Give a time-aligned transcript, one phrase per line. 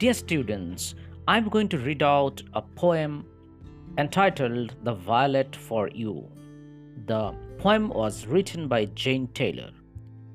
[0.00, 0.94] Dear students,
[1.28, 3.26] I'm going to read out a poem
[3.98, 6.26] entitled The Violet for You.
[7.04, 9.72] The poem was written by Jane Taylor.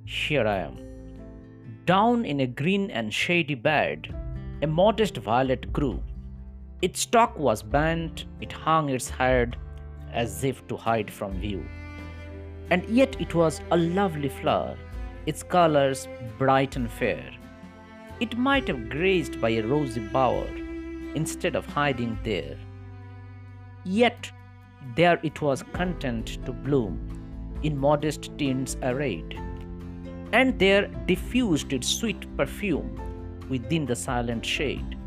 [0.05, 0.78] Here I am.
[1.86, 4.14] Down in a green and shady bed,
[4.62, 6.00] a modest violet grew.
[6.84, 9.57] Its stalk was bent, it hung its head
[10.13, 11.66] as if to hide from view.
[12.70, 14.77] And yet it was a lovely flower,
[15.26, 17.32] its colors bright and fair.
[18.20, 20.48] It might have grazed by a rosy bower
[21.16, 22.58] instead of hiding there.
[23.84, 24.32] Yet
[24.96, 29.40] there it was content to bloom, in modest tints arrayed,
[30.32, 33.02] and there diffused its sweet perfume
[33.50, 34.98] within the silent shade.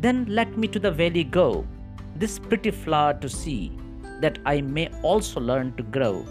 [0.00, 1.66] Then let me to the valley go,
[2.16, 3.72] this pretty flower to see,
[4.20, 6.26] that I may also learn to grow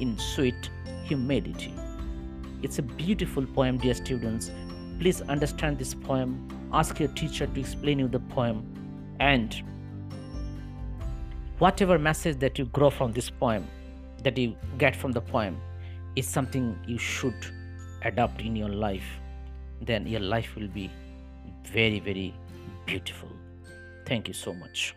[0.00, 0.70] in sweet
[1.04, 1.74] humility.
[2.64, 4.50] It's a beautiful poem, dear students.
[4.98, 6.48] Please understand this poem.
[6.72, 8.64] Ask your teacher to explain you the poem.
[9.20, 9.54] And
[11.58, 13.66] whatever message that you grow from this poem,
[14.22, 15.60] that you get from the poem,
[16.16, 17.36] is something you should
[18.00, 19.20] adopt in your life.
[19.82, 20.90] Then your life will be
[21.66, 22.34] very, very
[22.86, 23.28] beautiful.
[24.06, 24.94] Thank you so much.